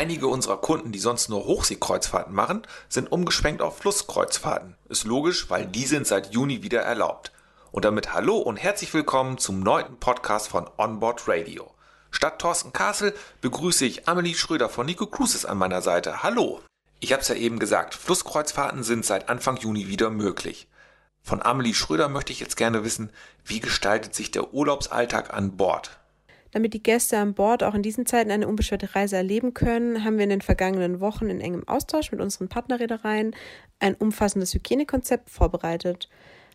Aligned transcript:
Einige 0.00 0.28
unserer 0.28 0.56
Kunden, 0.56 0.92
die 0.92 0.98
sonst 0.98 1.28
nur 1.28 1.44
Hochseekreuzfahrten 1.44 2.34
machen, 2.34 2.62
sind 2.88 3.12
umgeschwenkt 3.12 3.60
auf 3.60 3.76
Flusskreuzfahrten. 3.76 4.74
Ist 4.88 5.04
logisch, 5.04 5.50
weil 5.50 5.66
die 5.66 5.84
sind 5.84 6.06
seit 6.06 6.32
Juni 6.32 6.62
wieder 6.62 6.80
erlaubt. 6.80 7.32
Und 7.70 7.84
damit 7.84 8.14
hallo 8.14 8.38
und 8.38 8.56
herzlich 8.56 8.94
willkommen 8.94 9.36
zum 9.36 9.60
neunten 9.60 9.98
Podcast 9.98 10.48
von 10.48 10.66
Onboard 10.78 11.28
Radio. 11.28 11.70
Statt 12.10 12.38
Thorsten 12.38 12.72
Kassel 12.72 13.12
begrüße 13.42 13.84
ich 13.84 14.08
Amelie 14.08 14.32
Schröder 14.32 14.70
von 14.70 14.86
Nico 14.86 15.06
Cruises 15.06 15.44
an 15.44 15.58
meiner 15.58 15.82
Seite. 15.82 16.22
Hallo! 16.22 16.62
Ich 17.00 17.12
habe 17.12 17.20
es 17.20 17.28
ja 17.28 17.34
eben 17.34 17.58
gesagt, 17.58 17.94
Flusskreuzfahrten 17.94 18.84
sind 18.84 19.04
seit 19.04 19.28
Anfang 19.28 19.58
Juni 19.58 19.88
wieder 19.88 20.08
möglich. 20.08 20.66
Von 21.22 21.42
Amelie 21.42 21.74
Schröder 21.74 22.08
möchte 22.08 22.32
ich 22.32 22.40
jetzt 22.40 22.56
gerne 22.56 22.84
wissen, 22.84 23.10
wie 23.44 23.60
gestaltet 23.60 24.14
sich 24.14 24.30
der 24.30 24.54
Urlaubsalltag 24.54 25.34
an 25.34 25.58
Bord? 25.58 25.99
Damit 26.52 26.74
die 26.74 26.82
Gäste 26.82 27.18
an 27.18 27.34
Bord 27.34 27.62
auch 27.62 27.74
in 27.74 27.82
diesen 27.82 28.06
Zeiten 28.06 28.30
eine 28.30 28.48
unbeschwerte 28.48 28.94
Reise 28.94 29.16
erleben 29.16 29.54
können, 29.54 30.04
haben 30.04 30.16
wir 30.16 30.24
in 30.24 30.30
den 30.30 30.40
vergangenen 30.40 31.00
Wochen 31.00 31.30
in 31.30 31.40
engem 31.40 31.66
Austausch 31.68 32.10
mit 32.10 32.20
unseren 32.20 32.48
Partnerreedereien 32.48 33.34
ein 33.78 33.94
umfassendes 33.94 34.54
Hygienekonzept 34.54 35.30
vorbereitet. 35.30 36.08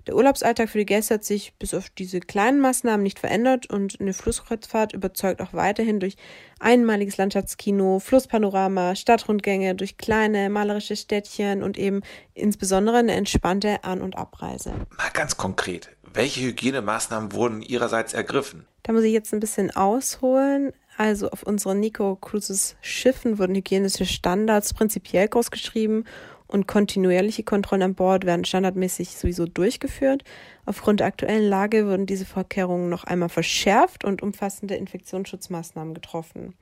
Der 0.07 0.15
Urlaubsalltag 0.15 0.69
für 0.69 0.77
die 0.77 0.85
Gäste 0.85 1.15
hat 1.15 1.23
sich 1.23 1.55
bis 1.57 1.73
auf 1.73 1.89
diese 1.89 2.19
kleinen 2.19 2.59
Maßnahmen 2.59 3.01
nicht 3.01 3.17
verändert 3.19 3.67
und 3.71 3.99
eine 3.99 4.13
Flusskreuzfahrt 4.13 4.93
überzeugt 4.93 5.41
auch 5.41 5.53
weiterhin 5.53 5.99
durch 5.99 6.15
einmaliges 6.59 7.17
Landschaftskino, 7.17 7.99
Flusspanorama, 7.99 8.95
Stadtrundgänge, 8.95 9.73
durch 9.73 9.97
kleine 9.97 10.49
malerische 10.49 10.95
Städtchen 10.95 11.63
und 11.63 11.79
eben 11.79 12.01
insbesondere 12.35 12.97
eine 12.97 13.13
entspannte 13.13 13.83
An- 13.83 14.01
und 14.01 14.15
Abreise. 14.15 14.73
Mal 14.95 15.09
ganz 15.13 15.37
konkret, 15.37 15.89
welche 16.13 16.41
Hygienemaßnahmen 16.41 17.33
wurden 17.33 17.63
Ihrerseits 17.63 18.13
ergriffen? 18.13 18.67
Da 18.83 18.93
muss 18.93 19.03
ich 19.03 19.13
jetzt 19.13 19.33
ein 19.33 19.39
bisschen 19.39 19.75
ausholen. 19.75 20.71
Also 20.97 21.29
auf 21.29 21.43
unseren 21.43 21.79
Nico 21.79 22.15
Cruises 22.15 22.77
Schiffen 22.79 23.39
wurden 23.39 23.55
hygienische 23.55 24.05
Standards 24.05 24.73
prinzipiell 24.73 25.27
großgeschrieben 25.27 26.05
und 26.47 26.67
kontinuierliche 26.67 27.43
Kontrollen 27.43 27.81
an 27.81 27.95
Bord 27.95 28.25
werden 28.25 28.45
standardmäßig 28.45 29.17
sowieso 29.17 29.45
durchgeführt. 29.45 30.23
Aufgrund 30.65 30.99
der 30.99 31.07
aktuellen 31.07 31.47
Lage 31.49 31.87
wurden 31.87 32.05
diese 32.05 32.25
Vorkehrungen 32.25 32.89
noch 32.89 33.03
einmal 33.03 33.29
verschärft 33.29 34.03
und 34.03 34.21
umfassende 34.21 34.75
Infektionsschutzmaßnahmen 34.75 35.93
getroffen. 35.93 36.53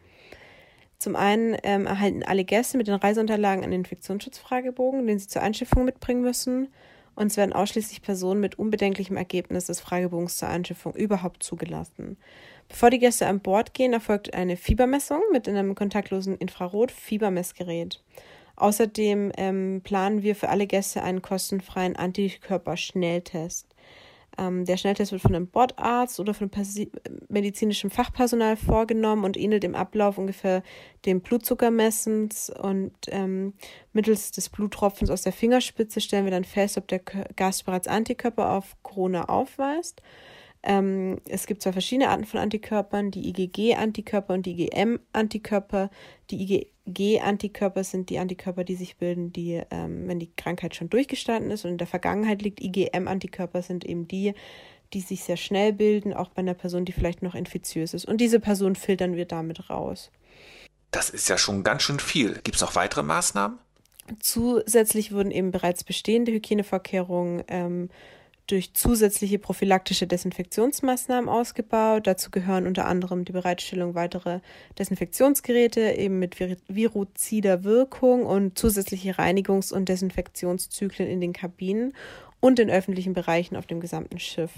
Zum 0.99 1.17
einen 1.17 1.57
ähm, 1.63 1.85
erhalten 1.85 2.23
alle 2.23 2.45
Gäste 2.45 2.77
mit 2.77 2.87
den 2.87 2.95
Reiseunterlagen 2.95 3.63
einen 3.63 3.73
Infektionsschutzfragebogen, 3.73 5.05
den 5.05 5.19
sie 5.19 5.27
zur 5.27 5.41
Einschiffung 5.41 5.83
mitbringen 5.83 6.21
müssen. 6.21 6.69
Und 7.15 7.27
es 7.27 7.37
werden 7.37 7.53
ausschließlich 7.53 8.01
Personen 8.01 8.39
mit 8.39 8.57
unbedenklichem 8.57 9.17
Ergebnis 9.17 9.65
des 9.65 9.81
Fragebogens 9.81 10.37
zur 10.37 10.47
Einschiffung 10.47 10.95
überhaupt 10.95 11.43
zugelassen. 11.43 12.17
Bevor 12.69 12.89
die 12.89 12.99
Gäste 12.99 13.27
an 13.27 13.41
Bord 13.41 13.73
gehen, 13.73 13.93
erfolgt 13.93 14.33
eine 14.33 14.55
Fiebermessung 14.55 15.21
mit 15.31 15.47
einem 15.47 15.75
kontaktlosen 15.75 16.37
Infrarot-Fiebermessgerät. 16.37 18.01
Außerdem 18.55 19.31
ähm, 19.37 19.81
planen 19.83 20.21
wir 20.23 20.35
für 20.35 20.49
alle 20.49 20.67
Gäste 20.67 21.03
einen 21.03 21.21
kostenfreien 21.21 21.95
Antikörperschnelltest. 21.95 23.73
Ähm, 24.37 24.65
der 24.65 24.77
Schnelltest 24.77 25.11
wird 25.11 25.21
von 25.21 25.35
einem 25.35 25.47
Bordarzt 25.47 26.19
oder 26.19 26.33
von 26.33 26.49
medizinischem 27.29 27.89
Fachpersonal 27.89 28.57
vorgenommen 28.57 29.25
und 29.25 29.37
ähnelt 29.37 29.63
im 29.63 29.75
Ablauf 29.75 30.17
ungefähr 30.17 30.63
dem 31.05 31.21
Blutzuckermessens. 31.21 32.49
Und 32.49 32.93
ähm, 33.07 33.53
mittels 33.91 34.31
des 34.31 34.49
Bluttropfens 34.49 35.09
aus 35.09 35.21
der 35.21 35.33
Fingerspitze 35.33 36.01
stellen 36.01 36.25
wir 36.25 36.31
dann 36.31 36.45
fest, 36.45 36.77
ob 36.77 36.87
der 36.87 36.99
Gast 36.99 37.65
bereits 37.65 37.87
Antikörper 37.87 38.51
auf 38.51 38.75
Corona 38.81 39.25
aufweist. 39.25 40.01
Ähm, 40.63 41.19
es 41.27 41.45
gibt 41.45 41.61
zwei 41.61 41.73
verschiedene 41.73 42.09
Arten 42.09 42.25
von 42.25 42.39
Antikörpern, 42.39 43.11
die 43.11 43.29
IgG-Antikörper 43.29 44.33
und 44.33 44.45
die 44.45 44.63
IgM-Antikörper. 44.63 45.89
Die 46.31 46.67
IgG-Antikörper 46.85 47.83
sind 47.83 48.09
die 48.09 48.19
Antikörper, 48.19 48.63
die 48.63 48.75
sich 48.75 48.97
bilden, 48.97 49.31
die, 49.31 49.61
ähm, 49.71 50.07
wenn 50.07 50.19
die 50.19 50.31
Krankheit 50.35 50.75
schon 50.75 50.89
durchgestanden 50.89 51.51
ist 51.51 51.65
und 51.65 51.71
in 51.71 51.77
der 51.77 51.87
Vergangenheit 51.87 52.41
liegt. 52.41 52.61
IgM-Antikörper 52.61 53.61
sind 53.61 53.85
eben 53.85 54.07
die, 54.07 54.33
die 54.93 55.01
sich 55.01 55.23
sehr 55.23 55.37
schnell 55.37 55.73
bilden, 55.73 56.13
auch 56.13 56.29
bei 56.29 56.41
einer 56.41 56.53
Person, 56.53 56.85
die 56.85 56.91
vielleicht 56.91 57.21
noch 57.21 57.35
infiziös 57.35 57.93
ist. 57.93 58.05
Und 58.05 58.17
diese 58.17 58.39
Person 58.39 58.75
filtern 58.75 59.15
wir 59.15 59.25
damit 59.25 59.69
raus. 59.69 60.11
Das 60.91 61.09
ist 61.09 61.27
ja 61.29 61.37
schon 61.37 61.63
ganz 61.63 61.83
schön 61.83 61.99
viel. 61.99 62.39
Gibt 62.43 62.55
es 62.55 62.61
noch 62.61 62.75
weitere 62.75 63.01
Maßnahmen? 63.01 63.57
Zusätzlich 64.19 65.11
wurden 65.11 65.31
eben 65.31 65.51
bereits 65.51 65.83
bestehende 65.83 66.31
Hygienevorkehrungen 66.33 67.43
ähm, 67.47 67.89
durch 68.47 68.73
zusätzliche 68.73 69.39
prophylaktische 69.39 70.05
Desinfektionsmaßnahmen 70.05 71.29
ausgebaut. 71.29 72.07
Dazu 72.07 72.29
gehören 72.29 72.67
unter 72.67 72.85
anderem 72.85 73.25
die 73.25 73.31
Bereitstellung 73.31 73.95
weiterer 73.95 74.41
Desinfektionsgeräte 74.77 75.81
eben 75.91 76.19
mit 76.19 76.37
viruzider 76.67 77.63
Wirkung 77.63 78.25
und 78.25 78.57
zusätzliche 78.57 79.13
Reinigungs- 79.13 79.73
und 79.73 79.87
Desinfektionszyklen 79.87 81.09
in 81.09 81.21
den 81.21 81.33
Kabinen 81.33 81.93
und 82.39 82.59
in 82.59 82.69
öffentlichen 82.69 83.13
Bereichen 83.13 83.55
auf 83.55 83.67
dem 83.67 83.79
gesamten 83.79 84.19
Schiff. 84.19 84.51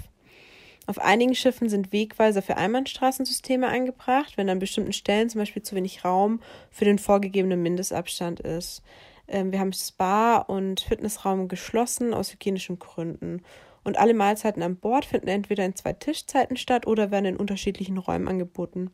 Auf 0.87 0.99
einigen 0.99 1.33
Schiffen 1.33 1.67
sind 1.67 1.91
Wegweiser 1.91 2.41
für 2.41 2.57
Einbahnstraßensysteme 2.57 3.67
angebracht, 3.67 4.37
wenn 4.37 4.49
an 4.49 4.59
bestimmten 4.59 4.93
Stellen 4.93 5.29
zum 5.29 5.39
Beispiel 5.39 5.63
zu 5.63 5.75
wenig 5.75 6.05
Raum 6.05 6.41
für 6.69 6.85
den 6.85 6.99
vorgegebenen 6.99 7.61
Mindestabstand 7.61 8.39
ist. 8.39 8.83
Ähm, 9.27 9.51
wir 9.51 9.59
haben 9.59 9.73
Spa 9.73 10.37
und 10.37 10.81
Fitnessraum 10.81 11.47
geschlossen 11.47 12.13
aus 12.13 12.31
hygienischen 12.31 12.77
Gründen. 12.77 13.41
Und 13.85 13.97
alle 13.97 14.13
Mahlzeiten 14.13 14.63
an 14.63 14.75
Bord 14.75 15.05
finden 15.05 15.29
entweder 15.29 15.63
in 15.63 15.75
zwei 15.75 15.93
Tischzeiten 15.93 16.57
statt 16.57 16.87
oder 16.87 17.11
werden 17.11 17.25
in 17.25 17.37
unterschiedlichen 17.37 17.97
Räumen 17.97 18.27
angeboten. 18.27 18.91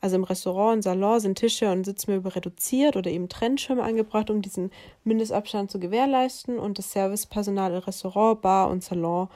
Also 0.00 0.16
im 0.16 0.24
Restaurant 0.24 0.76
und 0.76 0.82
Salon 0.82 1.20
sind 1.20 1.38
Tische 1.38 1.70
und 1.70 1.84
Sitzmöbel 1.84 2.32
reduziert 2.32 2.96
oder 2.96 3.08
eben 3.08 3.28
Trennschirme 3.28 3.84
angebracht, 3.84 4.30
um 4.30 4.42
diesen 4.42 4.72
Mindestabstand 5.04 5.70
zu 5.70 5.78
gewährleisten. 5.78 6.58
Und 6.58 6.78
das 6.78 6.90
Servicepersonal 6.90 7.72
im 7.72 7.78
Restaurant, 7.78 8.42
Bar 8.42 8.68
und 8.68 8.82
Salon 8.82 9.28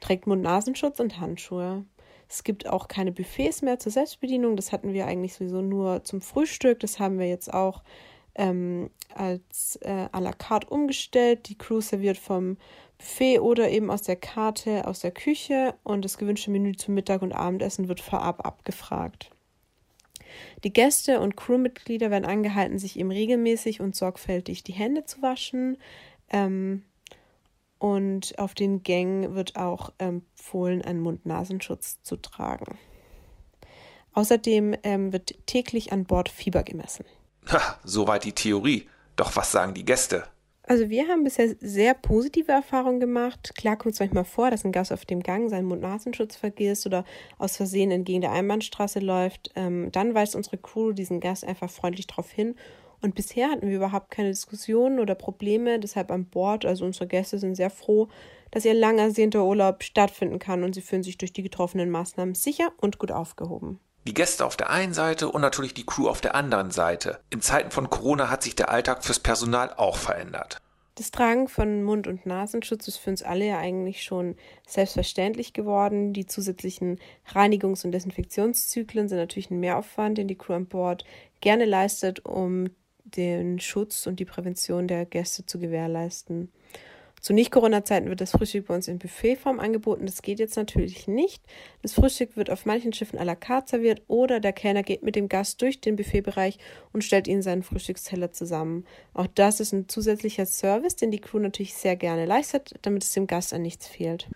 trägt 0.00 0.26
Mund-Nasenschutz 0.26 0.98
und 0.98 1.20
Handschuhe. 1.20 1.84
Es 2.26 2.42
gibt 2.42 2.66
auch 2.68 2.88
keine 2.88 3.12
Buffets 3.12 3.60
mehr 3.60 3.78
zur 3.78 3.92
Selbstbedienung. 3.92 4.56
Das 4.56 4.72
hatten 4.72 4.94
wir 4.94 5.06
eigentlich 5.06 5.34
sowieso 5.34 5.60
nur 5.60 6.04
zum 6.04 6.22
Frühstück. 6.22 6.80
Das 6.80 6.98
haben 6.98 7.18
wir 7.18 7.28
jetzt 7.28 7.52
auch 7.52 7.82
ähm, 8.34 8.90
als 9.14 9.78
äh, 9.82 10.08
à 10.10 10.20
la 10.20 10.32
carte 10.32 10.68
umgestellt. 10.68 11.48
Die 11.48 11.58
Crew 11.58 11.80
serviert 11.80 12.18
vom 12.18 12.56
Buffet 12.98 13.40
oder 13.40 13.70
eben 13.70 13.90
aus 13.90 14.02
der 14.02 14.16
Karte 14.16 14.86
aus 14.86 15.00
der 15.00 15.10
Küche 15.10 15.74
und 15.82 16.04
das 16.04 16.18
gewünschte 16.18 16.50
Menü 16.50 16.74
zum 16.76 16.94
Mittag- 16.94 17.22
und 17.22 17.32
Abendessen 17.32 17.88
wird 17.88 18.00
vorab 18.00 18.46
abgefragt. 18.46 19.30
Die 20.64 20.72
Gäste 20.72 21.20
und 21.20 21.36
Crewmitglieder 21.36 22.10
werden 22.10 22.24
angehalten, 22.24 22.78
sich 22.78 22.98
eben 22.98 23.10
regelmäßig 23.10 23.80
und 23.80 23.94
sorgfältig 23.94 24.64
die 24.64 24.72
Hände 24.72 25.04
zu 25.04 25.22
waschen. 25.22 25.76
Ähm, 26.30 26.84
und 27.78 28.38
auf 28.38 28.54
den 28.54 28.82
Gängen 28.82 29.34
wird 29.34 29.56
auch 29.56 29.92
empfohlen, 29.98 30.82
einen 30.82 31.00
Mund-Nasenschutz 31.00 32.02
zu 32.02 32.16
tragen. 32.16 32.78
Außerdem 34.14 34.76
ähm, 34.84 35.12
wird 35.12 35.34
täglich 35.46 35.92
an 35.92 36.04
Bord 36.04 36.28
Fieber 36.28 36.62
gemessen. 36.62 37.04
Ha, 37.50 37.78
soweit 37.84 38.24
die 38.24 38.32
Theorie. 38.32 38.88
Doch 39.16 39.36
was 39.36 39.52
sagen 39.52 39.74
die 39.74 39.84
Gäste? 39.84 40.24
Also 40.66 40.88
wir 40.88 41.08
haben 41.08 41.24
bisher 41.24 41.54
sehr 41.60 41.92
positive 41.92 42.50
Erfahrungen 42.50 42.98
gemacht. 42.98 43.52
Klar 43.54 43.76
kommt 43.76 43.94
es 43.94 44.00
manchmal 44.00 44.24
vor, 44.24 44.50
dass 44.50 44.64
ein 44.64 44.72
Gast 44.72 44.92
auf 44.92 45.04
dem 45.04 45.22
Gang 45.22 45.50
seinen 45.50 45.66
Mund-Nasenschutz 45.66 46.36
vergisst 46.36 46.86
oder 46.86 47.04
aus 47.36 47.58
Versehen 47.58 47.90
entgegen 47.90 48.22
der 48.22 48.32
Einbahnstraße 48.32 49.00
läuft. 49.00 49.50
Ähm, 49.56 49.92
dann 49.92 50.14
weist 50.14 50.34
unsere 50.34 50.56
Crew 50.56 50.92
diesen 50.92 51.20
Gast 51.20 51.44
einfach 51.44 51.68
freundlich 51.68 52.06
darauf 52.06 52.30
hin. 52.30 52.54
Und 53.02 53.14
bisher 53.14 53.50
hatten 53.50 53.68
wir 53.68 53.76
überhaupt 53.76 54.10
keine 54.10 54.30
Diskussionen 54.30 55.00
oder 55.00 55.14
Probleme. 55.14 55.78
Deshalb 55.78 56.10
an 56.10 56.24
Bord, 56.24 56.64
also 56.64 56.86
unsere 56.86 57.06
Gäste 57.06 57.38
sind 57.38 57.56
sehr 57.56 57.68
froh, 57.68 58.08
dass 58.50 58.64
ihr 58.64 58.72
lang 58.72 58.98
ersehnter 58.98 59.44
Urlaub 59.44 59.82
stattfinden 59.82 60.38
kann 60.38 60.64
und 60.64 60.74
sie 60.74 60.80
fühlen 60.80 61.02
sich 61.02 61.18
durch 61.18 61.34
die 61.34 61.42
getroffenen 61.42 61.90
Maßnahmen 61.90 62.34
sicher 62.34 62.72
und 62.78 62.98
gut 62.98 63.12
aufgehoben. 63.12 63.80
Die 64.06 64.14
Gäste 64.14 64.44
auf 64.44 64.56
der 64.56 64.68
einen 64.68 64.92
Seite 64.92 65.30
und 65.30 65.40
natürlich 65.40 65.72
die 65.72 65.86
Crew 65.86 66.08
auf 66.08 66.20
der 66.20 66.34
anderen 66.34 66.70
Seite. 66.70 67.20
In 67.30 67.40
Zeiten 67.40 67.70
von 67.70 67.88
Corona 67.88 68.28
hat 68.28 68.42
sich 68.42 68.54
der 68.54 68.68
Alltag 68.68 69.02
fürs 69.02 69.18
Personal 69.18 69.72
auch 69.74 69.96
verändert. 69.96 70.58
Das 70.96 71.10
Tragen 71.10 71.48
von 71.48 71.82
Mund- 71.82 72.06
und 72.06 72.24
Nasenschutz 72.24 72.86
ist 72.86 72.98
für 72.98 73.10
uns 73.10 73.22
alle 73.22 73.46
ja 73.46 73.58
eigentlich 73.58 74.04
schon 74.04 74.36
selbstverständlich 74.66 75.52
geworden. 75.52 76.12
Die 76.12 76.26
zusätzlichen 76.26 77.00
Reinigungs- 77.32 77.84
und 77.84 77.92
Desinfektionszyklen 77.92 79.08
sind 79.08 79.18
natürlich 79.18 79.50
ein 79.50 79.58
Mehraufwand, 79.58 80.18
den 80.18 80.28
die 80.28 80.36
Crew 80.36 80.52
an 80.52 80.66
Bord 80.66 81.04
gerne 81.40 81.64
leistet, 81.64 82.24
um 82.24 82.68
den 83.04 83.58
Schutz 83.58 84.06
und 84.06 84.20
die 84.20 84.24
Prävention 84.24 84.86
der 84.86 85.04
Gäste 85.04 85.46
zu 85.46 85.58
gewährleisten. 85.58 86.52
Zu 87.24 87.32
Nicht-Corona-Zeiten 87.32 88.10
wird 88.10 88.20
das 88.20 88.32
Frühstück 88.32 88.66
bei 88.66 88.74
uns 88.74 88.86
in 88.86 88.98
Buffetform 88.98 89.58
angeboten. 89.58 90.04
Das 90.04 90.20
geht 90.20 90.38
jetzt 90.38 90.58
natürlich 90.58 91.08
nicht. 91.08 91.42
Das 91.80 91.94
Frühstück 91.94 92.36
wird 92.36 92.50
auf 92.50 92.66
manchen 92.66 92.92
Schiffen 92.92 93.18
à 93.18 93.24
la 93.24 93.34
carte 93.34 93.70
serviert 93.70 94.02
oder 94.08 94.40
der 94.40 94.52
Kellner 94.52 94.82
geht 94.82 95.02
mit 95.02 95.16
dem 95.16 95.30
Gast 95.30 95.62
durch 95.62 95.80
den 95.80 95.96
Buffetbereich 95.96 96.58
und 96.92 97.02
stellt 97.02 97.26
ihnen 97.26 97.40
seinen 97.40 97.62
Frühstücksteller 97.62 98.32
zusammen. 98.32 98.84
Auch 99.14 99.26
das 99.26 99.60
ist 99.60 99.72
ein 99.72 99.88
zusätzlicher 99.88 100.44
Service, 100.44 100.96
den 100.96 101.10
die 101.10 101.18
Crew 101.18 101.38
natürlich 101.38 101.72
sehr 101.72 101.96
gerne 101.96 102.26
leistet, 102.26 102.74
damit 102.82 103.04
es 103.04 103.12
dem 103.12 103.26
Gast 103.26 103.54
an 103.54 103.62
nichts 103.62 103.86
fehlt. 103.88 104.28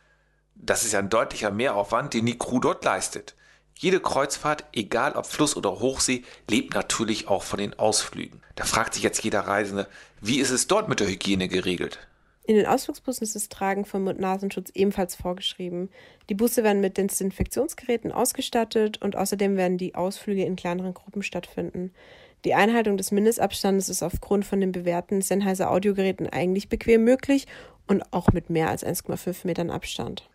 Das 0.55 0.83
ist 0.83 0.93
ja 0.93 1.01
ein 1.01 1.11
deutlicher 1.11 1.51
Mehraufwand, 1.51 2.15
den 2.15 2.25
die 2.25 2.39
Crew 2.39 2.59
dort 2.59 2.83
leistet. 2.87 3.37
Jede 3.75 4.01
Kreuzfahrt, 4.01 4.65
egal 4.73 5.13
ob 5.13 5.27
Fluss 5.27 5.59
oder 5.59 5.81
Hochsee, 5.81 6.25
lebt 6.49 6.73
natürlich 6.73 7.29
auch 7.29 7.43
von 7.43 7.59
den 7.59 7.79
Ausflügen. 7.79 8.41
Da 8.55 8.65
fragt 8.65 8.95
sich 8.95 9.03
jetzt 9.03 9.23
jeder 9.23 9.41
Reisende, 9.41 9.89
wie 10.23 10.41
ist 10.41 10.49
es 10.49 10.69
dort 10.69 10.89
mit 10.89 11.01
der 11.01 11.09
Hygiene 11.09 11.49
geregelt? 11.49 11.99
In 12.49 12.57
den 12.57 12.65
Ausflugsbussen 12.65 13.25
ist 13.25 13.35
das 13.35 13.51
Tragen 13.51 13.85
von 13.85 14.03
Mund-Nasenschutz 14.05 14.71
ebenfalls 14.73 15.15
vorgeschrieben. 15.15 15.91
Die 16.31 16.35
Busse 16.35 16.65
werden 16.65 16.81
mit 16.81 16.97
Desinfektionsgeräten 16.97 18.11
ausgestattet 18.11 19.03
und 19.03 19.17
außerdem 19.17 19.59
werden 19.59 19.77
die 19.77 19.95
Ausflüge 19.95 20.47
in 20.47 20.57
kleineren 20.57 20.95
Gruppen 20.95 21.23
stattfinden. 21.23 21.93
Die 22.47 22.55
Einhaltung 22.55 22.97
des 22.97 23.11
Mindestabstandes 23.11 23.91
ist 23.91 24.03
aufgrund 24.03 24.47
von 24.47 24.63
den 24.63 24.73
bewährten 24.73 25.21
Sennheiser 25.21 25.71
Audiogeräten 25.71 26.27
eigentlich 26.27 26.71
bequem 26.71 27.05
möglich 27.05 27.47
und 27.87 28.15
auch 28.15 28.29
mit 28.33 28.49
mehr 28.49 28.71
als 28.71 28.83
1,5 28.83 29.47
Metern 29.47 29.69
Abstand. 29.69 30.27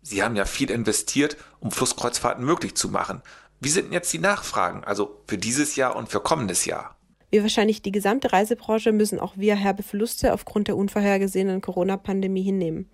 Sie 0.00 0.22
haben 0.22 0.36
ja 0.36 0.46
viel 0.46 0.70
investiert, 0.70 1.36
um 1.60 1.70
Flusskreuzfahrten 1.70 2.46
möglich 2.46 2.76
zu 2.76 2.88
machen. 2.88 3.20
Wie 3.60 3.68
sind 3.68 3.88
denn 3.88 3.92
jetzt 3.92 4.10
die 4.14 4.20
Nachfragen, 4.20 4.84
also 4.84 5.20
für 5.26 5.36
dieses 5.36 5.76
Jahr 5.76 5.96
und 5.96 6.08
für 6.08 6.20
kommendes 6.20 6.64
Jahr? 6.64 6.97
Wie 7.30 7.42
wahrscheinlich 7.42 7.82
die 7.82 7.92
gesamte 7.92 8.32
Reisebranche 8.32 8.92
müssen 8.92 9.20
auch 9.20 9.34
wir 9.36 9.54
herbe 9.54 9.82
Verluste 9.82 10.32
aufgrund 10.32 10.68
der 10.68 10.76
unvorhergesehenen 10.76 11.60
Corona-Pandemie 11.60 12.42
hinnehmen. 12.42 12.90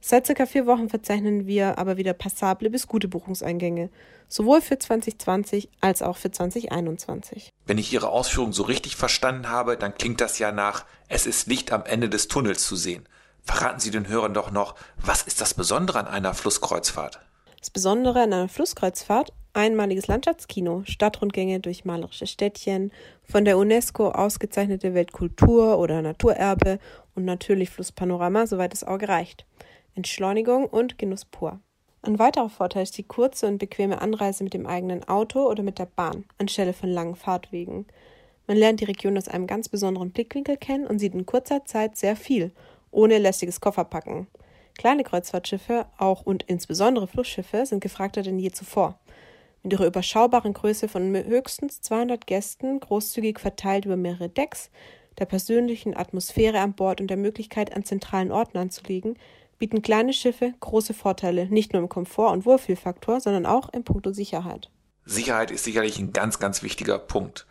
Seit 0.00 0.26
circa 0.26 0.46
vier 0.46 0.66
Wochen 0.66 0.88
verzeichnen 0.88 1.46
wir 1.46 1.78
aber 1.78 1.96
wieder 1.96 2.12
passable 2.12 2.70
bis 2.70 2.86
gute 2.86 3.08
Buchungseingänge, 3.08 3.90
sowohl 4.28 4.60
für 4.60 4.78
2020 4.78 5.70
als 5.80 6.02
auch 6.02 6.16
für 6.16 6.30
2021. 6.30 7.50
Wenn 7.66 7.78
ich 7.78 7.92
Ihre 7.92 8.10
Ausführungen 8.10 8.52
so 8.52 8.62
richtig 8.62 8.94
verstanden 8.94 9.48
habe, 9.48 9.76
dann 9.76 9.94
klingt 9.94 10.20
das 10.20 10.38
ja 10.38 10.52
nach, 10.52 10.84
es 11.08 11.26
ist 11.26 11.48
Licht 11.48 11.72
am 11.72 11.84
Ende 11.84 12.08
des 12.08 12.28
Tunnels 12.28 12.64
zu 12.64 12.76
sehen. 12.76 13.08
Verraten 13.42 13.80
Sie 13.80 13.90
den 13.90 14.06
Hörern 14.06 14.34
doch 14.34 14.50
noch, 14.50 14.76
was 14.98 15.22
ist 15.22 15.40
das 15.40 15.54
Besondere 15.54 15.98
an 15.98 16.06
einer 16.06 16.34
Flusskreuzfahrt? 16.34 17.20
Das 17.58 17.70
Besondere 17.70 18.20
an 18.20 18.32
einer 18.32 18.48
Flusskreuzfahrt 18.48 19.32
einmaliges 19.52 20.06
Landschaftskino, 20.06 20.82
Stadtrundgänge 20.84 21.60
durch 21.60 21.84
malerische 21.84 22.26
Städtchen, 22.26 22.92
von 23.22 23.44
der 23.44 23.58
UNESCO 23.58 24.10
ausgezeichnete 24.10 24.94
Weltkultur- 24.94 25.78
oder 25.78 26.02
Naturerbe 26.02 26.78
und 27.14 27.24
natürlich 27.24 27.70
Flusspanorama, 27.70 28.46
soweit 28.46 28.72
das 28.72 28.84
Auge 28.84 29.08
reicht. 29.08 29.46
Entschleunigung 29.94 30.66
und 30.66 30.98
Genuss 30.98 31.24
pur. 31.24 31.60
Ein 32.02 32.18
weiterer 32.18 32.48
Vorteil 32.48 32.84
ist 32.84 32.96
die 32.96 33.02
kurze 33.02 33.46
und 33.46 33.58
bequeme 33.58 34.00
Anreise 34.00 34.44
mit 34.44 34.54
dem 34.54 34.66
eigenen 34.66 35.02
Auto 35.08 35.48
oder 35.48 35.62
mit 35.62 35.78
der 35.78 35.86
Bahn 35.86 36.24
anstelle 36.38 36.72
von 36.72 36.88
langen 36.88 37.16
Fahrtwegen. 37.16 37.86
Man 38.46 38.56
lernt 38.56 38.80
die 38.80 38.84
Region 38.84 39.18
aus 39.18 39.28
einem 39.28 39.46
ganz 39.46 39.68
besonderen 39.68 40.12
Blickwinkel 40.12 40.56
kennen 40.56 40.86
und 40.86 41.00
sieht 41.00 41.14
in 41.14 41.26
kurzer 41.26 41.64
Zeit 41.64 41.96
sehr 41.96 42.16
viel 42.16 42.52
ohne 42.90 43.18
lästiges 43.18 43.60
Kofferpacken. 43.60 44.28
Kleine 44.78 45.02
Kreuzfahrtschiffe, 45.02 45.86
auch 45.98 46.22
und 46.22 46.44
insbesondere 46.44 47.08
Flussschiffe, 47.08 47.66
sind 47.66 47.80
gefragter 47.80 48.22
denn 48.22 48.38
je 48.38 48.52
zuvor. 48.52 48.98
Mit 49.68 49.78
ihrer 49.78 49.88
überschaubaren 49.88 50.54
Größe 50.54 50.88
von 50.88 51.14
höchstens 51.14 51.82
200 51.82 52.26
Gästen, 52.26 52.80
großzügig 52.80 53.38
verteilt 53.38 53.84
über 53.84 53.96
mehrere 53.96 54.30
Decks, 54.30 54.70
der 55.18 55.26
persönlichen 55.26 55.94
Atmosphäre 55.94 56.60
an 56.60 56.72
Bord 56.72 57.02
und 57.02 57.08
der 57.08 57.18
Möglichkeit, 57.18 57.76
an 57.76 57.84
zentralen 57.84 58.32
Orten 58.32 58.56
anzulegen, 58.56 59.18
bieten 59.58 59.82
kleine 59.82 60.14
Schiffe 60.14 60.54
große 60.60 60.94
Vorteile, 60.94 61.48
nicht 61.50 61.74
nur 61.74 61.82
im 61.82 61.90
Komfort- 61.90 62.32
und 62.32 62.46
Wohlfühlfaktor, 62.46 63.20
sondern 63.20 63.44
auch 63.44 63.70
in 63.74 63.84
puncto 63.84 64.10
Sicherheit. 64.10 64.70
Sicherheit 65.04 65.50
ist 65.50 65.64
sicherlich 65.64 65.98
ein 65.98 66.14
ganz, 66.14 66.38
ganz 66.38 66.62
wichtiger 66.62 66.98
Punkt. 66.98 67.46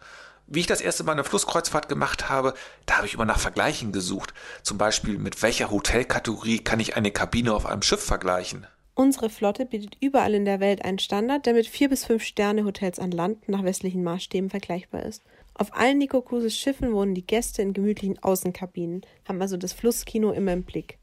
Wie 0.48 0.62
ich 0.62 0.66
das 0.66 0.82
erste 0.82 1.04
Mal 1.04 1.12
eine 1.12 1.24
Flusskreuzfahrt 1.24 1.88
gemacht 1.88 2.30
habe, 2.30 2.56
da 2.88 2.98
habe 2.98 3.06
ich 3.06 3.14
immer 3.14 3.26
nach 3.26 3.38
Vergleichen 3.38 3.92
gesucht. 3.92 4.34
Zum 4.64 4.80
Beispiel, 4.80 5.20
mit 5.20 5.44
welcher 5.44 5.70
Hotelkategorie 5.70 6.64
kann 6.64 6.80
ich 6.80 6.98
eine 6.98 7.12
Kabine 7.12 7.54
auf 7.54 7.68
einem 7.68 7.84
Schiff 7.84 8.04
vergleichen? 8.04 8.66
Unsere 9.00 9.30
Flotte 9.30 9.68
bietet 9.68 9.96
überall 10.02 10.34
in 10.34 10.44
der 10.44 10.60
Welt 10.60 10.84
einen 10.84 10.98
Standard, 10.98 11.46
der 11.46 11.54
mit 11.54 11.68
vier 11.68 11.88
bis 11.88 12.04
fünf 12.04 12.24
Sterne 12.24 12.66
Hotels 12.66 12.98
an 12.98 13.12
Land 13.12 13.48
nach 13.48 13.64
westlichen 13.64 14.04
Maßstäben 14.04 14.50
vergleichbar 14.50 15.04
ist. 15.04 15.22
Auf 15.54 15.76
allen 15.76 16.00
Nico 16.00 16.20
Cruises 16.20 16.58
Schiffen 16.58 16.92
wohnen 16.92 17.14
die 17.14 17.26
Gäste 17.26 17.62
in 17.62 17.74
gemütlichen 17.74 18.18
Außenkabinen, 18.18 19.02
haben 19.28 19.40
also 19.40 19.56
das 19.56 19.74
Flusskino 19.74 20.32
immer 20.32 20.52
im 20.52 20.64
Blick. 20.64 20.98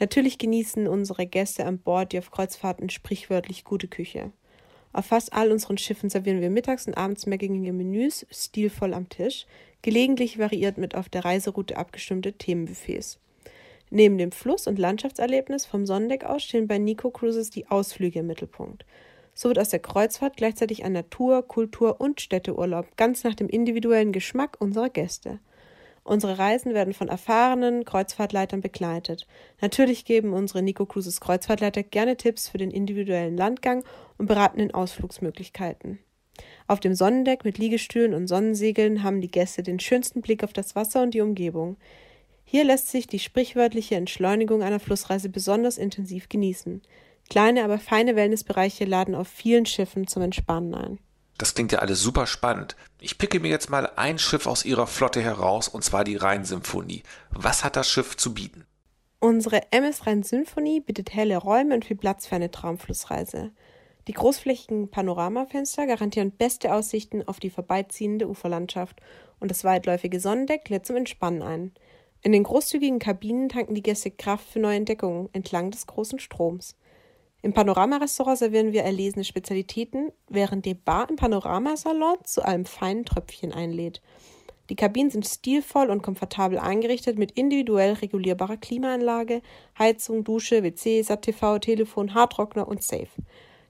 Natürlich 0.00 0.38
genießen 0.38 0.88
unsere 0.88 1.26
Gäste 1.26 1.66
an 1.66 1.76
Bord 1.76 2.12
die 2.12 2.18
auf 2.18 2.30
Kreuzfahrten 2.30 2.88
sprichwörtlich 2.88 3.64
gute 3.64 3.88
Küche. 3.88 4.32
Auf 4.94 5.04
fast 5.04 5.34
all 5.34 5.52
unseren 5.52 5.76
Schiffen 5.76 6.08
servieren 6.08 6.40
wir 6.40 6.48
mittags 6.48 6.86
und 6.86 6.96
abends 6.96 7.26
mehrgängige 7.26 7.74
Menüs, 7.74 8.26
stilvoll 8.30 8.94
am 8.94 9.10
Tisch, 9.10 9.44
gelegentlich 9.82 10.38
variiert 10.38 10.78
mit 10.78 10.94
auf 10.94 11.10
der 11.10 11.26
Reiseroute 11.26 11.76
abgestimmte 11.76 12.32
Themenbuffets. 12.32 13.18
Neben 13.94 14.18
dem 14.18 14.32
Fluss- 14.32 14.66
und 14.66 14.80
Landschaftserlebnis 14.80 15.66
vom 15.66 15.86
Sonnendeck 15.86 16.24
aus 16.24 16.42
stehen 16.42 16.66
bei 16.66 16.78
Nico 16.78 17.10
Cruises 17.10 17.50
die 17.50 17.68
Ausflüge 17.68 18.18
im 18.18 18.26
Mittelpunkt. 18.26 18.84
So 19.34 19.50
wird 19.50 19.60
aus 19.60 19.68
der 19.68 19.78
Kreuzfahrt 19.78 20.36
gleichzeitig 20.36 20.84
ein 20.84 20.90
Natur-, 20.90 21.46
Kultur- 21.46 22.00
und 22.00 22.20
Städteurlaub, 22.20 22.96
ganz 22.96 23.22
nach 23.22 23.36
dem 23.36 23.48
individuellen 23.48 24.10
Geschmack 24.10 24.56
unserer 24.58 24.90
Gäste. 24.90 25.38
Unsere 26.02 26.40
Reisen 26.40 26.74
werden 26.74 26.92
von 26.92 27.06
erfahrenen 27.06 27.84
Kreuzfahrtleitern 27.84 28.60
begleitet. 28.60 29.28
Natürlich 29.60 30.04
geben 30.04 30.32
unsere 30.32 30.60
Nico 30.60 30.86
Cruises 30.86 31.20
Kreuzfahrtleiter 31.20 31.84
gerne 31.84 32.16
Tipps 32.16 32.48
für 32.48 32.58
den 32.58 32.72
individuellen 32.72 33.36
Landgang 33.36 33.84
und 34.18 34.26
beraten 34.26 34.58
in 34.58 34.74
Ausflugsmöglichkeiten. 34.74 36.00
Auf 36.66 36.80
dem 36.80 36.96
Sonnendeck 36.96 37.44
mit 37.44 37.58
Liegestühlen 37.58 38.12
und 38.12 38.26
Sonnensegeln 38.26 39.04
haben 39.04 39.20
die 39.20 39.30
Gäste 39.30 39.62
den 39.62 39.78
schönsten 39.78 40.20
Blick 40.20 40.42
auf 40.42 40.52
das 40.52 40.74
Wasser 40.74 41.00
und 41.00 41.14
die 41.14 41.20
Umgebung. 41.20 41.76
Hier 42.44 42.64
lässt 42.64 42.88
sich 42.88 43.06
die 43.06 43.18
sprichwörtliche 43.18 43.96
Entschleunigung 43.96 44.62
einer 44.62 44.80
Flussreise 44.80 45.28
besonders 45.28 45.78
intensiv 45.78 46.28
genießen. 46.28 46.82
Kleine, 47.30 47.64
aber 47.64 47.78
feine 47.78 48.16
Wellnessbereiche 48.16 48.84
laden 48.84 49.14
auf 49.14 49.28
vielen 49.28 49.66
Schiffen 49.66 50.06
zum 50.06 50.22
Entspannen 50.22 50.74
ein. 50.74 50.98
Das 51.38 51.54
klingt 51.54 51.72
ja 51.72 51.80
alles 51.80 52.00
super 52.00 52.26
spannend. 52.26 52.76
Ich 53.00 53.18
picke 53.18 53.40
mir 53.40 53.48
jetzt 53.48 53.70
mal 53.70 53.90
ein 53.96 54.18
Schiff 54.18 54.46
aus 54.46 54.64
Ihrer 54.64 54.86
Flotte 54.86 55.20
heraus, 55.20 55.68
und 55.68 55.82
zwar 55.82 56.04
die 56.04 56.16
Rheinsymphonie. 56.16 57.02
Was 57.30 57.64
hat 57.64 57.76
das 57.76 57.88
Schiff 57.88 58.16
zu 58.16 58.34
bieten? 58.34 58.64
Unsere 59.18 59.72
MS 59.72 60.06
Rhein-Symphonie 60.06 60.80
bietet 60.80 61.14
helle 61.14 61.38
Räume 61.38 61.74
und 61.74 61.84
viel 61.84 61.96
Platz 61.96 62.26
für 62.26 62.36
eine 62.36 62.50
Traumflussreise. 62.50 63.52
Die 64.06 64.12
großflächigen 64.12 64.90
Panoramafenster 64.90 65.86
garantieren 65.86 66.30
beste 66.30 66.74
Aussichten 66.74 67.26
auf 67.26 67.40
die 67.40 67.48
vorbeiziehende 67.48 68.28
Uferlandschaft 68.28 69.00
und 69.40 69.50
das 69.50 69.64
weitläufige 69.64 70.20
Sonnendeck 70.20 70.68
lädt 70.68 70.86
zum 70.86 70.96
Entspannen 70.96 71.42
ein. 71.42 71.72
In 72.24 72.32
den 72.32 72.44
großzügigen 72.44 73.00
Kabinen 73.00 73.50
tanken 73.50 73.74
die 73.74 73.82
Gäste 73.82 74.10
Kraft 74.10 74.48
für 74.48 74.58
neue 74.58 74.78
Entdeckungen 74.78 75.28
entlang 75.34 75.70
des 75.70 75.86
großen 75.86 76.18
Stroms. 76.18 76.74
Im 77.42 77.52
Panoramarestaurant 77.52 78.38
servieren 78.38 78.72
wir 78.72 78.82
erlesene 78.82 79.24
Spezialitäten, 79.24 80.10
während 80.30 80.64
die 80.64 80.72
Bar 80.72 81.10
im 81.10 81.16
Panoramasalon 81.16 82.16
zu 82.24 82.42
einem 82.42 82.64
feinen 82.64 83.04
Tröpfchen 83.04 83.52
einlädt. 83.52 84.00
Die 84.70 84.74
Kabinen 84.74 85.10
sind 85.10 85.26
stilvoll 85.26 85.90
und 85.90 86.00
komfortabel 86.02 86.58
eingerichtet 86.58 87.18
mit 87.18 87.32
individuell 87.32 87.92
regulierbarer 87.92 88.56
Klimaanlage, 88.56 89.42
Heizung, 89.78 90.24
Dusche, 90.24 90.62
WC, 90.62 91.02
SAT-TV, 91.02 91.58
Telefon, 91.58 92.14
Haartrockner 92.14 92.66
und 92.66 92.82
Safe. 92.82 93.10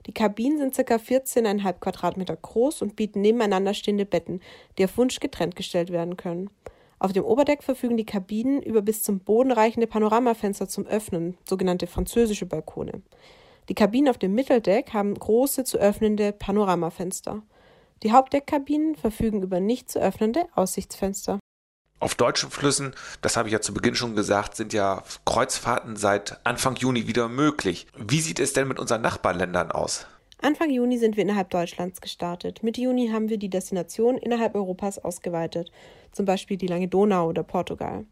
Die 0.06 0.12
Kabinen 0.12 0.58
sind 0.58 0.76
ca. 0.76 0.94
14,5 0.94 1.72
Quadratmeter 1.80 2.36
groß 2.36 2.82
und 2.82 2.94
bieten 2.94 3.20
nebeneinander 3.20 3.74
stehende 3.74 4.04
Betten, 4.04 4.40
die 4.78 4.84
auf 4.84 4.96
Wunsch 4.96 5.18
getrennt 5.18 5.56
gestellt 5.56 5.90
werden 5.90 6.16
können. 6.16 6.50
Auf 6.98 7.12
dem 7.12 7.24
Oberdeck 7.24 7.62
verfügen 7.62 7.96
die 7.96 8.06
Kabinen 8.06 8.62
über 8.62 8.82
bis 8.82 9.02
zum 9.02 9.20
Boden 9.20 9.52
reichende 9.52 9.86
Panoramafenster 9.86 10.68
zum 10.68 10.86
Öffnen, 10.86 11.36
sogenannte 11.48 11.86
französische 11.86 12.46
Balkone. 12.46 13.02
Die 13.68 13.74
Kabinen 13.74 14.08
auf 14.08 14.18
dem 14.18 14.34
Mitteldeck 14.34 14.92
haben 14.92 15.14
große 15.14 15.64
zu 15.64 15.78
öffnende 15.78 16.32
Panoramafenster. 16.32 17.42
Die 18.02 18.12
Hauptdeckkabinen 18.12 18.94
verfügen 18.96 19.42
über 19.42 19.60
nicht 19.60 19.90
zu 19.90 20.00
öffnende 20.00 20.46
Aussichtsfenster. 20.54 21.38
Auf 22.00 22.14
deutschen 22.14 22.50
Flüssen, 22.50 22.94
das 23.22 23.36
habe 23.36 23.48
ich 23.48 23.52
ja 23.52 23.62
zu 23.62 23.72
Beginn 23.72 23.94
schon 23.94 24.14
gesagt, 24.14 24.56
sind 24.56 24.74
ja 24.74 25.02
Kreuzfahrten 25.24 25.96
seit 25.96 26.38
Anfang 26.44 26.76
Juni 26.76 27.06
wieder 27.06 27.28
möglich. 27.28 27.86
Wie 27.96 28.20
sieht 28.20 28.40
es 28.40 28.52
denn 28.52 28.68
mit 28.68 28.78
unseren 28.78 29.00
Nachbarländern 29.00 29.70
aus? 29.70 30.06
Anfang 30.44 30.68
Juni 30.68 30.98
sind 30.98 31.16
wir 31.16 31.22
innerhalb 31.22 31.48
Deutschlands 31.48 32.02
gestartet. 32.02 32.62
Mitte 32.62 32.82
Juni 32.82 33.08
haben 33.08 33.30
wir 33.30 33.38
die 33.38 33.48
Destination 33.48 34.18
innerhalb 34.18 34.54
Europas 34.54 34.98
ausgeweitet, 34.98 35.72
zum 36.12 36.26
Beispiel 36.26 36.58
die 36.58 36.66
Lange 36.66 36.86
Donau 36.86 37.30
oder 37.30 37.42
Portugal. 37.42 38.04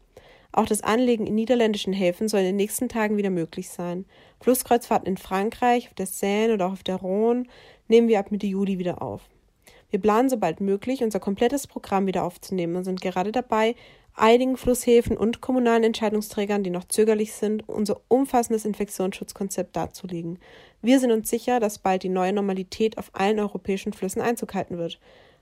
Auch 0.51 0.65
das 0.65 0.81
Anlegen 0.81 1.27
in 1.27 1.35
niederländischen 1.35 1.93
Häfen 1.93 2.27
soll 2.27 2.39
in 2.39 2.47
den 2.47 2.55
nächsten 2.55 2.89
Tagen 2.89 3.17
wieder 3.17 3.29
möglich 3.29 3.69
sein. 3.69 4.05
Flusskreuzfahrten 4.39 5.07
in 5.07 5.17
Frankreich, 5.17 5.89
auf 5.89 5.93
der 5.93 6.07
Seine 6.07 6.55
oder 6.55 6.65
auch 6.65 6.71
auf 6.71 6.81
der 6.81 6.95
Rhone 6.95 7.43
nehmen 7.87 8.07
wir 8.07 8.17
ab 8.17 8.31
Mitte 8.31 8.47
Juli 8.47 8.79
wieder 8.79 9.03
auf. 9.03 9.21
Wir 9.91 9.99
planen 9.99 10.27
sobald 10.27 10.59
möglich, 10.59 11.03
unser 11.03 11.19
komplettes 11.19 11.67
Programm 11.67 12.07
wieder 12.07 12.23
aufzunehmen 12.23 12.77
und 12.77 12.83
sind 12.83 12.99
gerade 12.99 13.31
dabei, 13.31 13.75
einigen 14.15 14.57
Flusshäfen 14.57 15.17
und 15.17 15.41
kommunalen 15.41 15.83
Entscheidungsträgern, 15.83 16.63
die 16.63 16.69
noch 16.69 16.85
zögerlich 16.85 17.33
sind, 17.33 17.67
unser 17.67 18.01
umfassendes 18.07 18.65
Infektionsschutzkonzept 18.65 19.75
darzulegen. 19.75 20.39
Wir 20.81 20.99
sind 20.99 21.11
uns 21.11 21.29
sicher, 21.29 21.59
dass 21.59 21.79
bald 21.79 22.03
die 22.03 22.09
neue 22.09 22.33
Normalität 22.33 22.97
auf 22.97 23.09
allen 23.13 23.39
europäischen 23.39 23.93
Flüssen 23.93 24.21
Einzug 24.21 24.53
halten 24.53 24.77
wird. 24.77 24.99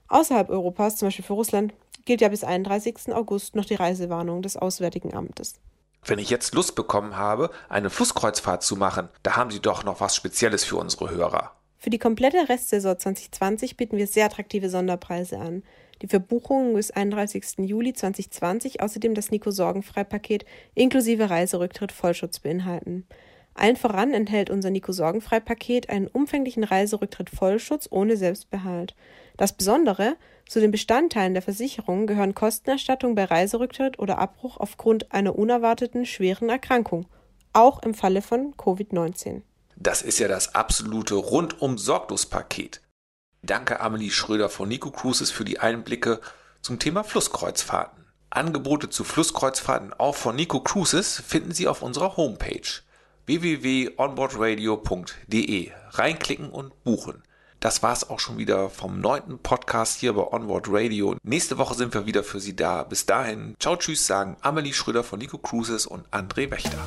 Außerhalb 0.07 0.49
Europas, 0.49 0.97
zum 0.97 1.07
Beispiel 1.07 1.25
für 1.25 1.33
Russland, 1.33 1.73
gilt 2.05 2.21
ja 2.21 2.29
bis 2.29 2.43
31. 2.43 3.13
August 3.13 3.55
noch 3.55 3.65
die 3.65 3.75
Reisewarnung 3.75 4.41
des 4.41 4.57
Auswärtigen 4.57 5.13
Amtes. 5.13 5.55
Wenn 6.03 6.19
ich 6.19 6.29
jetzt 6.29 6.55
Lust 6.55 6.75
bekommen 6.75 7.15
habe, 7.15 7.51
eine 7.69 7.89
Flusskreuzfahrt 7.89 8.63
zu 8.63 8.75
machen, 8.75 9.09
da 9.21 9.35
haben 9.35 9.51
Sie 9.51 9.59
doch 9.59 9.83
noch 9.83 10.01
was 10.01 10.15
Spezielles 10.15 10.63
für 10.63 10.77
unsere 10.77 11.11
Hörer. 11.11 11.51
Für 11.77 11.89
die 11.89 11.99
komplette 11.99 12.49
Restsaison 12.49 12.97
2020 12.97 13.77
bieten 13.77 13.97
wir 13.97 14.07
sehr 14.07 14.25
attraktive 14.25 14.69
Sonderpreise 14.69 15.39
an. 15.39 15.63
Die 16.01 16.07
Verbuchungen 16.07 16.73
bis 16.73 16.89
31. 16.89 17.59
Juli 17.59 17.93
2020 17.93 18.81
außerdem 18.81 19.13
das 19.13 19.29
Nico 19.29 19.51
Sorgenfrei-Paket 19.51 20.45
inklusive 20.73 21.29
Reiserücktritt 21.29 21.91
Vollschutz 21.91 22.39
beinhalten. 22.39 23.05
Allen 23.53 23.75
voran 23.75 24.13
enthält 24.13 24.49
unser 24.49 24.71
Nico 24.71 24.93
Sorgenfrei-Paket 24.93 25.89
einen 25.89 26.07
umfänglichen 26.07 26.63
Reiserücktritt 26.63 27.29
Vollschutz 27.29 27.87
ohne 27.91 28.17
Selbstbehalt. 28.17 28.95
Das 29.37 29.53
Besondere, 29.53 30.15
zu 30.47 30.59
den 30.59 30.71
Bestandteilen 30.71 31.33
der 31.33 31.43
Versicherung 31.43 32.07
gehören 32.07 32.33
Kostenerstattung 32.33 33.13
bei 33.13 33.25
Reiserücktritt 33.25 33.99
oder 33.99 34.17
Abbruch 34.17 34.57
aufgrund 34.57 35.11
einer 35.11 35.37
unerwarteten 35.37 36.05
schweren 36.05 36.49
Erkrankung, 36.49 37.05
auch 37.53 37.83
im 37.83 37.93
Falle 37.93 38.21
von 38.21 38.55
Covid-19. 38.55 39.41
Das 39.75 40.01
ist 40.01 40.19
ja 40.19 40.27
das 40.27 40.55
absolute 40.55 41.15
rundum 41.15 41.77
sorglos 41.77 42.25
Paket. 42.25 42.81
Danke 43.43 43.79
Amelie 43.79 44.11
Schröder 44.11 44.49
von 44.49 44.69
Nico 44.69 44.91
Cruises 44.91 45.31
für 45.31 45.43
die 45.43 45.59
Einblicke 45.59 46.21
zum 46.61 46.77
Thema 46.77 47.03
Flusskreuzfahrten. 47.03 48.05
Angebote 48.29 48.91
zu 48.91 49.03
Flusskreuzfahrten 49.03 49.93
auch 49.93 50.15
von 50.15 50.35
Nico 50.35 50.59
Cruises 50.59 51.23
finden 51.25 51.51
Sie 51.51 51.67
auf 51.67 51.81
unserer 51.81 52.17
Homepage 52.17 52.61
www.onboardradio.de. 53.25 55.71
Reinklicken 55.89 56.51
und 56.51 56.83
buchen. 56.83 57.23
Das 57.59 57.81
war's 57.81 58.07
auch 58.09 58.19
schon 58.19 58.37
wieder 58.37 58.69
vom 58.69 58.99
neunten 58.99 59.39
Podcast 59.39 59.99
hier 59.99 60.13
bei 60.13 60.21
Onboard 60.21 60.67
Radio. 60.69 61.15
Nächste 61.23 61.57
Woche 61.57 61.73
sind 61.73 61.95
wir 61.95 62.05
wieder 62.05 62.23
für 62.23 62.39
Sie 62.39 62.55
da. 62.55 62.83
Bis 62.83 63.07
dahin, 63.07 63.55
ciao, 63.59 63.75
tschüss, 63.75 64.05
sagen 64.05 64.37
Amelie 64.41 64.73
Schröder 64.73 65.03
von 65.03 65.17
Nico 65.17 65.39
Cruises 65.39 65.87
und 65.87 66.07
André 66.09 66.51
Wächter. 66.51 66.77